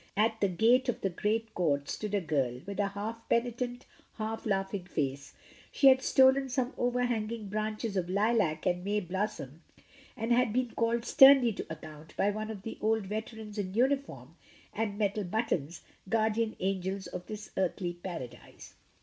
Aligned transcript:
At 0.17 0.41
the 0.41 0.47
gate 0.47 0.89
of 0.89 1.01
the 1.01 1.11
great 1.11 1.53
court 1.53 1.87
stood 1.87 2.15
a 2.15 2.21
girl, 2.21 2.59
with 2.65 2.79
a 2.79 2.87
half 2.87 3.29
penitent, 3.29 3.85
half 4.15 4.47
laughing 4.47 4.85
face; 4.85 5.35
she 5.71 5.89
had 5.89 6.01
stolen 6.01 6.49
some 6.49 6.73
overhang 6.75 7.29
ing 7.29 7.49
branches 7.49 7.95
of 7.95 8.09
lilac 8.09 8.65
and 8.65 8.83
May 8.83 8.99
blossom, 8.99 9.61
and 10.17 10.31
had 10.31 10.53
been 10.53 10.71
called 10.71 11.05
sternly 11.05 11.53
to 11.53 11.67
account 11.71 12.17
by 12.17 12.31
one 12.31 12.49
of 12.49 12.63
the 12.63 12.79
old 12.81 13.05
veterans 13.05 13.59
in 13.59 13.75
uniform 13.75 14.35
and 14.73 14.97
metal 14.97 15.23
buttons, 15.23 15.83
guardian 16.09 16.55
angels 16.59 17.05
of 17.05 17.27
this 17.27 17.51
earthly 17.55 17.93
paradise. 17.93 18.73